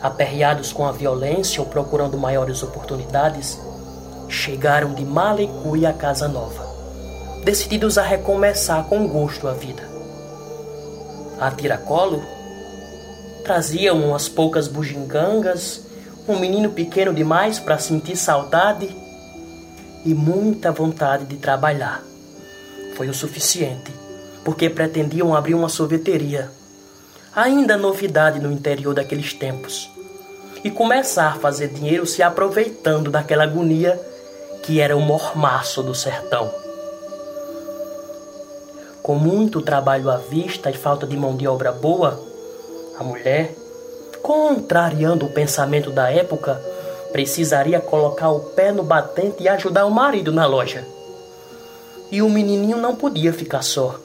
aperreados 0.00 0.72
com 0.72 0.84
a 0.84 0.92
violência 0.92 1.60
ou 1.60 1.66
procurando 1.66 2.18
maiores 2.18 2.62
oportunidades, 2.62 3.60
chegaram 4.28 4.92
de 4.94 5.04
mala 5.04 5.40
e 5.42 5.86
à 5.86 5.92
casa 5.92 6.26
nova, 6.26 6.66
decididos 7.44 7.98
a 7.98 8.02
recomeçar 8.02 8.84
com 8.84 9.06
gosto 9.08 9.48
a 9.48 9.52
vida. 9.52 9.82
A 11.40 11.50
tiracolo 11.50 12.22
traziam 13.42 14.00
umas 14.00 14.28
poucas 14.28 14.68
bugigangas, 14.68 15.82
um 16.28 16.38
menino 16.38 16.70
pequeno 16.70 17.12
demais 17.12 17.58
para 17.58 17.78
sentir 17.78 18.16
saudade 18.16 18.88
e 20.04 20.14
muita 20.14 20.70
vontade 20.70 21.24
de 21.24 21.36
trabalhar. 21.36 22.02
Foi 22.96 23.08
o 23.08 23.14
suficiente, 23.14 23.92
porque 24.44 24.70
pretendiam 24.70 25.34
abrir 25.34 25.54
uma 25.54 25.68
sorveteria, 25.68 26.48
ainda 27.34 27.76
novidade 27.76 28.38
no 28.38 28.52
interior 28.52 28.94
daqueles 28.94 29.32
tempos, 29.32 29.90
e 30.62 30.70
começar 30.70 31.32
a 31.32 31.40
fazer 31.40 31.68
dinheiro 31.68 32.06
se 32.06 32.22
aproveitando 32.22 33.10
daquela 33.10 33.42
agonia 33.42 34.00
que 34.62 34.80
era 34.80 34.96
o 34.96 35.00
mormaço 35.00 35.82
do 35.82 35.92
sertão. 35.92 36.61
Com 39.02 39.16
muito 39.16 39.60
trabalho 39.60 40.08
à 40.08 40.16
vista 40.16 40.70
e 40.70 40.74
falta 40.74 41.06
de 41.06 41.16
mão 41.16 41.36
de 41.36 41.48
obra 41.48 41.72
boa, 41.72 42.20
a 42.96 43.02
mulher, 43.02 43.52
contrariando 44.22 45.26
o 45.26 45.30
pensamento 45.30 45.90
da 45.90 46.08
época, 46.08 46.62
precisaria 47.10 47.80
colocar 47.80 48.30
o 48.30 48.38
pé 48.40 48.70
no 48.70 48.84
batente 48.84 49.42
e 49.42 49.48
ajudar 49.48 49.86
o 49.86 49.90
marido 49.90 50.30
na 50.30 50.46
loja. 50.46 50.86
E 52.12 52.22
o 52.22 52.30
menininho 52.30 52.76
não 52.76 52.94
podia 52.94 53.32
ficar 53.32 53.62
só. 53.62 53.98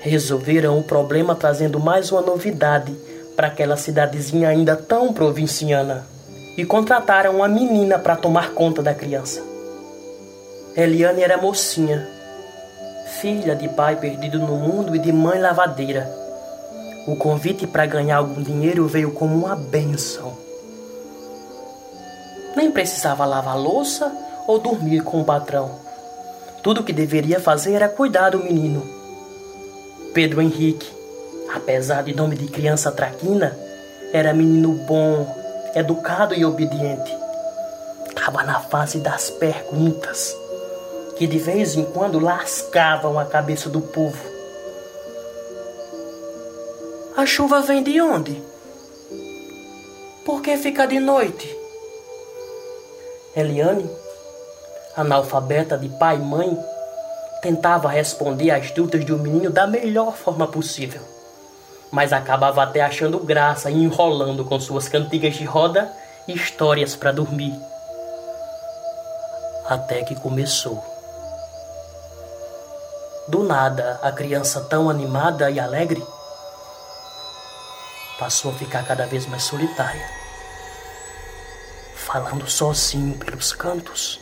Resolveram 0.00 0.76
o 0.78 0.82
problema 0.82 1.36
trazendo 1.36 1.78
mais 1.78 2.10
uma 2.10 2.22
novidade 2.22 2.92
para 3.36 3.46
aquela 3.46 3.76
cidadezinha 3.76 4.48
ainda 4.48 4.74
tão 4.74 5.12
provinciana 5.12 6.04
e 6.56 6.64
contrataram 6.64 7.36
uma 7.36 7.46
menina 7.46 8.00
para 8.00 8.16
tomar 8.16 8.50
conta 8.52 8.82
da 8.82 8.92
criança. 8.92 9.42
Eliane 10.76 11.22
era 11.22 11.36
mocinha, 11.36 12.08
filha 13.22 13.54
de 13.54 13.68
pai 13.68 13.94
perdido 13.94 14.36
no 14.40 14.56
mundo 14.56 14.96
e 14.96 14.98
de 14.98 15.12
mãe 15.12 15.38
lavadeira. 15.38 16.10
O 17.06 17.14
convite 17.14 17.68
para 17.68 17.86
ganhar 17.86 18.16
algum 18.16 18.42
dinheiro 18.42 18.88
veio 18.88 19.12
como 19.12 19.46
uma 19.46 19.54
benção. 19.54 20.36
Nem 22.56 22.72
precisava 22.72 23.24
lavar 23.24 23.56
louça 23.56 24.10
ou 24.48 24.58
dormir 24.58 25.04
com 25.04 25.20
o 25.20 25.24
patrão. 25.24 25.70
Tudo 26.64 26.80
o 26.80 26.84
que 26.84 26.92
deveria 26.92 27.38
fazer 27.38 27.74
era 27.74 27.88
cuidar 27.88 28.30
do 28.30 28.42
menino. 28.42 28.84
Pedro 30.12 30.42
Henrique, 30.42 30.90
apesar 31.54 32.02
de 32.02 32.16
nome 32.16 32.34
de 32.34 32.48
criança 32.48 32.90
traquina, 32.90 33.56
era 34.12 34.34
menino 34.34 34.72
bom, 34.84 35.32
educado 35.76 36.34
e 36.34 36.44
obediente. 36.44 37.16
Estava 38.08 38.42
na 38.42 38.58
fase 38.58 38.98
das 38.98 39.30
perguntas, 39.30 40.36
que 41.22 41.26
de 41.28 41.38
vez 41.38 41.76
em 41.76 41.84
quando 41.84 42.18
lascavam 42.18 43.16
a 43.16 43.24
cabeça 43.24 43.68
do 43.68 43.80
povo. 43.80 44.18
A 47.16 47.24
chuva 47.24 47.60
vem 47.60 47.80
de 47.80 48.00
onde? 48.00 48.42
Por 50.24 50.42
que 50.42 50.56
fica 50.56 50.84
de 50.84 50.98
noite? 50.98 51.48
Eliane, 53.36 53.88
analfabeta 54.96 55.78
de 55.78 55.88
pai 55.90 56.16
e 56.16 56.18
mãe, 56.18 56.58
tentava 57.40 57.88
responder 57.88 58.50
às 58.50 58.72
dúvidas 58.72 59.04
do 59.04 59.16
menino 59.16 59.48
da 59.48 59.64
melhor 59.64 60.16
forma 60.16 60.48
possível 60.48 61.02
mas 61.92 62.10
acabava 62.10 62.62
até 62.62 62.80
achando 62.80 63.18
graça 63.18 63.70
e 63.70 63.74
enrolando 63.74 64.46
com 64.46 64.58
suas 64.58 64.88
cantigas 64.88 65.34
de 65.34 65.44
roda 65.44 65.92
e 66.26 66.32
histórias 66.32 66.96
para 66.96 67.12
dormir. 67.12 67.54
Até 69.68 70.02
que 70.02 70.14
começou. 70.14 70.91
Do 73.32 73.42
nada, 73.42 73.98
a 74.02 74.12
criança 74.12 74.60
tão 74.60 74.90
animada 74.90 75.50
e 75.50 75.58
alegre 75.58 76.04
passou 78.18 78.50
a 78.50 78.54
ficar 78.54 78.84
cada 78.84 79.06
vez 79.06 79.26
mais 79.26 79.42
solitária, 79.42 80.06
falando 81.96 82.46
sozinho 82.48 83.18
pelos 83.18 83.54
cantos. 83.54 84.20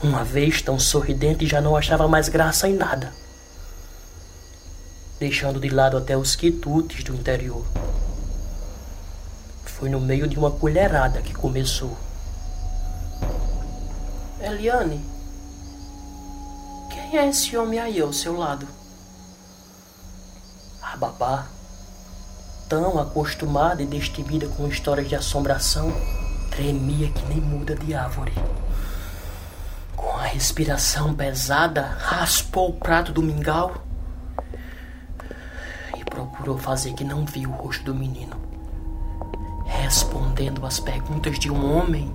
Uma 0.00 0.22
vez 0.22 0.62
tão 0.62 0.78
sorridente 0.78 1.44
já 1.44 1.60
não 1.60 1.76
achava 1.76 2.06
mais 2.06 2.28
graça 2.28 2.68
em 2.68 2.74
nada 2.74 3.12
deixando 5.20 5.60
de 5.60 5.68
lado 5.68 5.98
até 5.98 6.16
os 6.16 6.34
quitutes 6.34 7.04
do 7.04 7.14
interior. 7.14 7.62
Foi 9.66 9.90
no 9.90 10.00
meio 10.00 10.26
de 10.26 10.38
uma 10.38 10.50
colherada 10.50 11.20
que 11.20 11.34
começou. 11.34 11.94
Eliane, 14.40 15.04
quem 17.10 17.18
é 17.18 17.28
esse 17.28 17.56
homem 17.56 17.80
aí 17.80 18.00
ao 18.00 18.12
seu 18.12 18.36
lado? 18.36 18.66
A 20.80 20.96
babá, 20.96 21.46
tão 22.68 23.00
acostumada 23.00 23.82
e 23.82 23.86
destemida 23.86 24.46
com 24.46 24.68
histórias 24.68 25.08
de 25.08 25.16
assombração, 25.16 25.92
tremia 26.50 27.10
que 27.10 27.24
nem 27.26 27.40
muda 27.40 27.74
de 27.74 27.94
árvore. 27.94 28.32
Com 29.96 30.16
a 30.16 30.22
respiração 30.22 31.12
pesada, 31.12 31.82
raspou 31.82 32.70
o 32.70 32.74
prato 32.74 33.12
do 33.12 33.22
mingau 33.22 33.90
procurou 36.10 36.58
fazer 36.58 36.92
que 36.92 37.04
não 37.04 37.24
viu 37.24 37.50
o 37.50 37.52
rosto 37.52 37.84
do 37.84 37.94
menino, 37.94 38.36
respondendo 39.64 40.66
às 40.66 40.80
perguntas 40.80 41.38
de 41.38 41.50
um 41.50 41.76
homem 41.76 42.12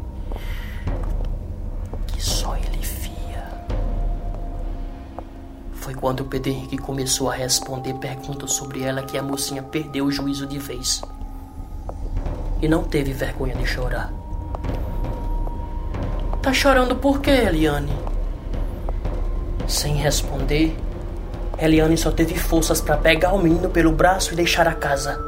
Foi 5.85 5.93
quando 5.93 6.21
o 6.21 6.25
Pedro 6.25 6.49
Henrique 6.49 6.79
começou 6.79 7.29
a 7.29 7.35
responder 7.35 7.93
perguntas 7.93 8.53
sobre 8.53 8.81
ela 8.81 9.03
que 9.03 9.19
a 9.19 9.21
mocinha 9.21 9.61
perdeu 9.61 10.05
o 10.05 10.11
juízo 10.11 10.47
de 10.47 10.57
vez. 10.57 11.03
E 12.59 12.67
não 12.67 12.83
teve 12.83 13.13
vergonha 13.13 13.53
de 13.53 13.67
chorar. 13.67 14.11
Tá 16.41 16.51
chorando 16.51 16.95
por 16.95 17.21
quê, 17.21 17.29
Eliane? 17.29 17.95
Sem 19.67 19.93
responder, 19.95 20.75
Eliane 21.59 21.97
só 21.99 22.09
teve 22.09 22.33
forças 22.33 22.81
para 22.81 22.97
pegar 22.97 23.33
o 23.33 23.37
menino 23.37 23.69
pelo 23.69 23.91
braço 23.91 24.33
e 24.33 24.35
deixar 24.35 24.67
a 24.67 24.73
casa. 24.73 25.23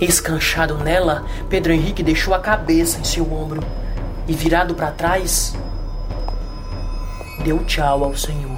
Escanchado 0.00 0.74
nela, 0.78 1.24
Pedro 1.48 1.72
Henrique 1.72 2.02
deixou 2.02 2.34
a 2.34 2.40
cabeça 2.40 2.98
em 2.98 3.04
seu 3.04 3.32
ombro 3.32 3.62
e, 4.26 4.32
virado 4.32 4.74
para 4.74 4.90
trás, 4.90 5.54
deu 7.44 7.64
tchau 7.64 8.02
ao 8.02 8.16
Senhor, 8.16 8.49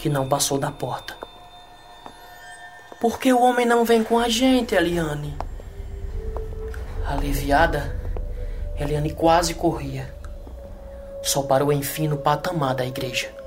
que 0.00 0.08
não 0.08 0.28
passou 0.28 0.58
da 0.58 0.70
porta. 0.70 1.14
Por 3.00 3.18
que 3.18 3.32
o 3.32 3.40
homem 3.40 3.64
não 3.64 3.84
vem 3.84 4.02
com 4.02 4.18
a 4.18 4.28
gente, 4.28 4.74
Eliane? 4.74 5.36
Aliviada, 7.06 7.96
Eliane 8.78 9.12
quase 9.12 9.54
corria. 9.54 10.12
Só 11.22 11.42
parou 11.42 11.72
enfim 11.72 12.08
no 12.08 12.16
patamar 12.16 12.74
da 12.74 12.84
igreja 12.84 13.40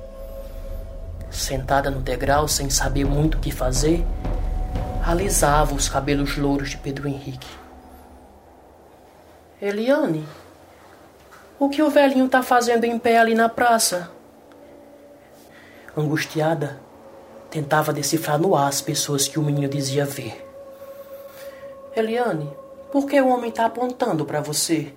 sentada 1.34 1.90
no 1.90 2.00
degrau 2.00 2.48
sem 2.48 2.70
saber 2.70 3.06
muito 3.06 3.38
o 3.38 3.42
que 3.42 3.52
fazer, 3.52 4.06
alisava 5.06 5.74
os 5.74 5.90
cabelos 5.90 6.38
louros 6.38 6.70
de 6.70 6.78
Pedro 6.78 7.08
Henrique. 7.08 7.48
Eliane, 9.62 10.26
o 11.58 11.70
que 11.70 11.82
o 11.82 11.90
velhinho 11.90 12.30
tá 12.30 12.44
fazendo 12.44 12.84
em 12.84 13.00
pé 13.00 13.18
ali 13.18 13.34
na 13.34 13.50
praça? 13.50 14.12
Angustiada, 15.96 16.80
tentava 17.52 17.94
decifrar 17.94 18.40
no 18.40 18.56
ar 18.56 18.68
as 18.68 18.82
pessoas 18.82 19.28
que 19.28 19.38
o 19.38 19.44
menino 19.44 19.70
dizia 19.70 20.06
ver. 20.06 20.44
Eliane, 21.96 22.50
por 22.92 23.06
que 23.06 23.22
o 23.22 23.28
homem 23.28 23.52
tá 23.52 23.66
apontando 23.66 24.26
para 24.26 24.42
você? 24.42 24.92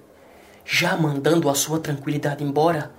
Já 0.65 0.97
mandando 0.97 1.51
a 1.51 1.55
sua 1.55 1.79
tranquilidade 1.79 2.43
embora, 2.43 2.91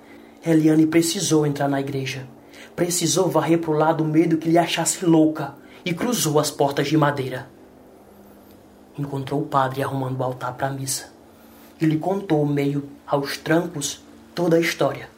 Eliane 0.46 0.86
precisou 0.86 1.46
entrar 1.46 1.68
na 1.68 1.80
igreja. 1.80 2.28
Precisou 2.76 3.30
varrer 3.30 3.60
para 3.60 3.72
o 3.72 3.78
lado 3.78 4.04
o 4.04 4.08
medo 4.08 4.38
que 4.38 4.50
lhe 4.50 4.58
achasse 4.58 5.04
louca 5.04 5.56
e 5.84 5.94
cruzou 5.94 6.40
as 6.40 6.52
portas 6.52 6.88
de 6.88 6.96
madeira. 6.96 7.50
Encontrou 8.98 9.42
o 9.42 9.48
padre 9.48 9.82
arrumando 9.82 10.20
o 10.20 10.24
altar 10.24 10.54
para 10.54 10.68
a 10.68 10.72
missa 10.72 11.12
e 11.82 11.86
lhe 11.86 11.98
contou, 11.98 12.46
meio 12.46 12.88
aos 13.06 13.38
trancos, 13.38 14.04
toda 14.36 14.58
a 14.58 14.60
história. 14.60 15.10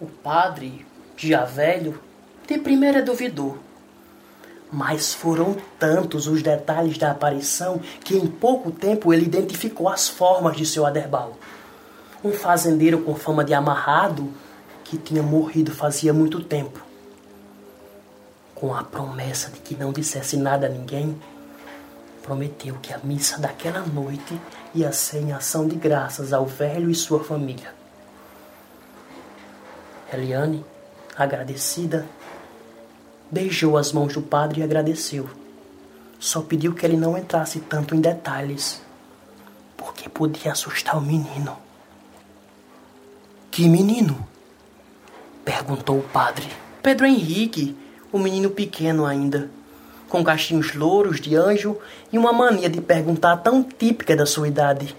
O 0.00 0.06
padre, 0.06 0.84
já 1.28 1.44
velho, 1.44 2.00
de 2.46 2.58
primeira 2.58 3.02
duvidou. 3.02 3.58
Mas 4.70 5.12
foram 5.12 5.56
tantos 5.78 6.26
os 6.26 6.42
detalhes 6.42 6.96
da 6.96 7.10
aparição 7.10 7.80
que 8.02 8.16
em 8.16 8.26
pouco 8.26 8.70
tempo 8.70 9.12
ele 9.12 9.26
identificou 9.26 9.88
as 9.88 10.08
formas 10.08 10.56
de 10.56 10.64
seu 10.64 10.86
aderbal. 10.86 11.36
Um 12.24 12.32
fazendeiro 12.32 13.02
com 13.02 13.14
fama 13.14 13.44
de 13.44 13.52
amarrado 13.52 14.32
que 14.84 14.96
tinha 14.96 15.22
morrido 15.22 15.72
fazia 15.72 16.12
muito 16.12 16.42
tempo. 16.42 16.80
Com 18.54 18.74
a 18.74 18.82
promessa 18.82 19.50
de 19.50 19.58
que 19.60 19.74
não 19.74 19.92
dissesse 19.92 20.36
nada 20.36 20.66
a 20.66 20.70
ninguém, 20.70 21.20
prometeu 22.22 22.76
que 22.80 22.92
a 22.92 22.98
missa 22.98 23.38
daquela 23.38 23.80
noite 23.80 24.40
ia 24.74 24.92
ser 24.92 25.18
em 25.18 25.32
ação 25.32 25.66
de 25.66 25.74
graças 25.74 26.32
ao 26.32 26.46
velho 26.46 26.88
e 26.88 26.94
sua 26.94 27.22
família. 27.22 27.74
Eliane, 30.12 30.64
agradecida, 31.16 32.06
beijou 33.30 33.76
as 33.76 33.92
mãos 33.92 34.14
do 34.14 34.22
padre 34.22 34.60
e 34.60 34.62
agradeceu. 34.62 35.28
Só 36.18 36.40
pediu 36.40 36.74
que 36.74 36.86
ele 36.86 36.96
não 36.96 37.16
entrasse 37.16 37.60
tanto 37.60 37.94
em 37.94 38.00
detalhes, 38.00 38.80
porque 39.76 40.08
podia 40.08 40.52
assustar 40.52 40.96
o 40.96 41.00
menino. 41.00 41.56
Que 43.50 43.68
menino? 43.68 44.26
Perguntou 45.44 45.98
o 45.98 46.02
padre. 46.02 46.48
Pedro 46.82 47.06
Henrique, 47.06 47.76
o 48.12 48.18
menino 48.18 48.50
pequeno 48.50 49.04
ainda, 49.04 49.50
com 50.08 50.22
cachinhos 50.22 50.74
louros 50.74 51.20
de 51.20 51.34
anjo 51.34 51.78
e 52.12 52.18
uma 52.18 52.32
mania 52.32 52.68
de 52.68 52.80
perguntar 52.80 53.38
tão 53.38 53.62
típica 53.62 54.14
da 54.14 54.26
sua 54.26 54.46
idade. 54.46 54.94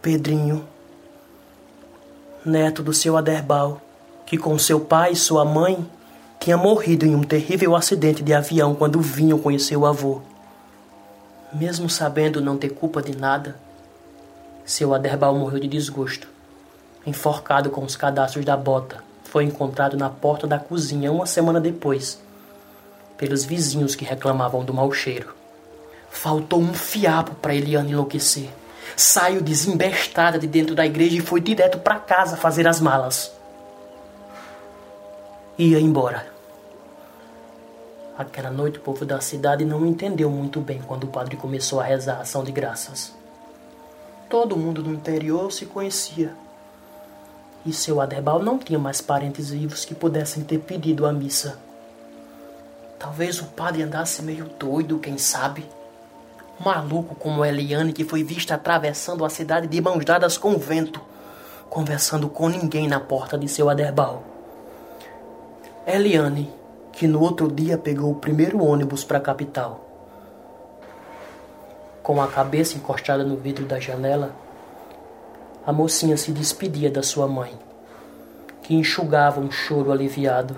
Pedrinho, 0.00 0.66
neto 2.44 2.82
do 2.82 2.92
seu 2.92 3.16
Aderbal, 3.16 3.80
que 4.34 4.38
com 4.38 4.58
seu 4.58 4.80
pai 4.80 5.12
e 5.12 5.16
sua 5.16 5.44
mãe 5.44 5.88
tinha 6.40 6.56
morrido 6.56 7.06
em 7.06 7.14
um 7.14 7.22
terrível 7.22 7.76
acidente 7.76 8.20
de 8.20 8.34
avião 8.34 8.74
quando 8.74 9.00
vinham 9.00 9.38
conhecer 9.38 9.76
o 9.76 9.86
avô. 9.86 10.22
Mesmo 11.52 11.88
sabendo 11.88 12.40
não 12.40 12.58
ter 12.58 12.70
culpa 12.70 13.00
de 13.00 13.16
nada, 13.16 13.54
seu 14.64 14.92
Aderbal 14.92 15.36
morreu 15.36 15.60
de 15.60 15.68
desgosto. 15.68 16.26
Enforcado 17.06 17.70
com 17.70 17.84
os 17.84 17.94
cadastros 17.94 18.44
da 18.44 18.56
bota, 18.56 19.04
foi 19.22 19.44
encontrado 19.44 19.96
na 19.96 20.10
porta 20.10 20.48
da 20.48 20.58
cozinha 20.58 21.12
uma 21.12 21.26
semana 21.26 21.60
depois, 21.60 22.20
pelos 23.16 23.44
vizinhos 23.44 23.94
que 23.94 24.04
reclamavam 24.04 24.64
do 24.64 24.74
mau 24.74 24.90
cheiro. 24.90 25.32
Faltou 26.10 26.58
um 26.58 26.74
fiapo 26.74 27.36
para 27.36 27.54
Eliane 27.54 27.92
enlouquecer. 27.92 28.50
Saiu 28.96 29.40
desembestada 29.40 30.40
de 30.40 30.48
dentro 30.48 30.74
da 30.74 30.84
igreja 30.84 31.18
e 31.18 31.20
foi 31.20 31.40
direto 31.40 31.78
para 31.78 32.00
casa 32.00 32.36
fazer 32.36 32.66
as 32.66 32.80
malas. 32.80 33.32
Ia 35.56 35.78
embora. 35.78 36.26
Aquela 38.18 38.50
noite 38.50 38.78
o 38.78 38.80
povo 38.80 39.04
da 39.04 39.20
cidade 39.20 39.64
não 39.64 39.86
entendeu 39.86 40.28
muito 40.28 40.60
bem 40.60 40.82
quando 40.82 41.04
o 41.04 41.08
padre 41.08 41.36
começou 41.36 41.78
a 41.78 41.84
rezar 41.84 42.16
a 42.16 42.22
ação 42.22 42.42
de 42.42 42.50
graças. 42.50 43.12
Todo 44.28 44.56
mundo 44.56 44.82
no 44.82 44.92
interior 44.92 45.52
se 45.52 45.64
conhecia. 45.64 46.34
E 47.64 47.72
seu 47.72 48.00
Aderbal 48.00 48.42
não 48.42 48.58
tinha 48.58 48.80
mais 48.80 49.00
parentes 49.00 49.50
vivos 49.50 49.84
que 49.84 49.94
pudessem 49.94 50.42
ter 50.42 50.58
pedido 50.58 51.06
a 51.06 51.12
missa. 51.12 51.56
Talvez 52.98 53.40
o 53.40 53.44
padre 53.44 53.84
andasse 53.84 54.22
meio 54.22 54.46
doido, 54.58 54.98
quem 54.98 55.16
sabe? 55.18 55.64
Maluco 56.58 57.14
como 57.14 57.44
Eliane, 57.44 57.92
que 57.92 58.04
foi 58.04 58.24
vista 58.24 58.56
atravessando 58.56 59.24
a 59.24 59.30
cidade 59.30 59.68
de 59.68 59.80
mãos 59.80 60.04
dadas 60.04 60.36
com 60.36 60.54
o 60.54 60.58
vento, 60.58 61.00
conversando 61.70 62.28
com 62.28 62.48
ninguém 62.48 62.88
na 62.88 62.98
porta 62.98 63.38
de 63.38 63.46
seu 63.46 63.70
Aderbal. 63.70 64.33
Eliane, 65.86 66.50
que 66.92 67.06
no 67.06 67.20
outro 67.20 67.46
dia 67.52 67.76
pegou 67.76 68.10
o 68.10 68.14
primeiro 68.14 68.64
ônibus 68.64 69.04
para 69.04 69.18
a 69.18 69.20
capital. 69.20 69.84
Com 72.02 72.22
a 72.22 72.26
cabeça 72.26 72.78
encostada 72.78 73.22
no 73.22 73.36
vidro 73.36 73.66
da 73.66 73.78
janela, 73.78 74.34
a 75.66 75.74
mocinha 75.74 76.16
se 76.16 76.32
despedia 76.32 76.90
da 76.90 77.02
sua 77.02 77.28
mãe, 77.28 77.52
que 78.62 78.74
enxugava 78.74 79.42
um 79.42 79.50
choro 79.50 79.92
aliviado. 79.92 80.56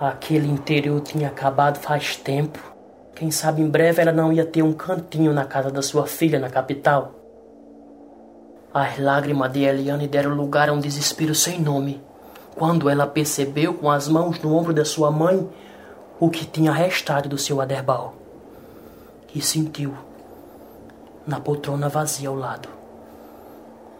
Aquele 0.00 0.48
interior 0.48 1.02
tinha 1.02 1.28
acabado 1.28 1.78
faz 1.78 2.16
tempo. 2.16 2.58
Quem 3.14 3.30
sabe 3.30 3.60
em 3.60 3.68
breve 3.68 4.00
ela 4.00 4.12
não 4.12 4.32
ia 4.32 4.46
ter 4.46 4.62
um 4.62 4.72
cantinho 4.72 5.34
na 5.34 5.44
casa 5.44 5.70
da 5.70 5.82
sua 5.82 6.06
filha 6.06 6.38
na 6.38 6.48
capital. 6.48 7.12
As 8.72 8.98
lágrimas 8.98 9.52
de 9.52 9.62
Eliane 9.62 10.08
deram 10.08 10.34
lugar 10.34 10.70
a 10.70 10.72
um 10.72 10.80
desespero 10.80 11.34
sem 11.34 11.60
nome 11.60 12.02
quando 12.56 12.88
ela 12.88 13.06
percebeu 13.06 13.74
com 13.74 13.90
as 13.90 14.08
mãos 14.08 14.40
no 14.40 14.56
ombro 14.56 14.72
da 14.72 14.84
sua 14.84 15.10
mãe 15.10 15.48
o 16.18 16.30
que 16.30 16.46
tinha 16.46 16.72
restado 16.72 17.28
do 17.28 17.36
seu 17.36 17.60
aderbal 17.60 18.14
e 19.34 19.42
sentiu, 19.42 19.94
na 21.26 21.38
poltrona 21.38 21.90
vazia 21.90 22.30
ao 22.30 22.34
lado, 22.34 22.70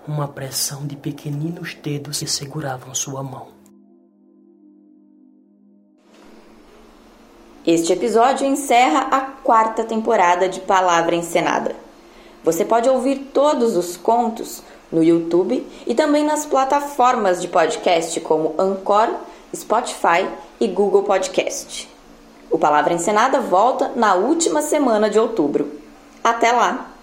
uma 0.08 0.26
pressão 0.26 0.86
de 0.86 0.96
pequeninos 0.96 1.74
dedos 1.74 2.20
que 2.20 2.26
seguravam 2.26 2.94
sua 2.94 3.22
mão. 3.22 3.48
Este 7.66 7.92
episódio 7.92 8.46
encerra 8.46 9.08
a 9.10 9.20
quarta 9.20 9.84
temporada 9.84 10.48
de 10.48 10.60
Palavra 10.60 11.14
Encenada. 11.14 11.76
Você 12.42 12.64
pode 12.64 12.88
ouvir 12.88 13.30
todos 13.34 13.76
os 13.76 13.96
contos 13.96 14.62
no 14.90 15.02
YouTube 15.02 15.66
e 15.86 15.94
também 15.94 16.24
nas 16.24 16.46
plataformas 16.46 17.40
de 17.40 17.48
podcast 17.48 18.20
como 18.20 18.54
Anchor, 18.58 19.08
Spotify 19.54 20.28
e 20.60 20.66
Google 20.66 21.02
Podcast. 21.02 21.88
O 22.50 22.58
Palavra 22.58 22.94
Encenada 22.94 23.40
volta 23.40 23.92
na 23.96 24.14
última 24.14 24.62
semana 24.62 25.10
de 25.10 25.18
outubro. 25.18 25.80
Até 26.22 26.52
lá! 26.52 26.95